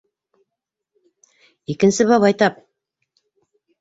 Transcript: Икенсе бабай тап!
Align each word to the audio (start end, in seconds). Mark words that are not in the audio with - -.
Икенсе 1.75 2.07
бабай 2.13 2.37
тап! 2.43 2.59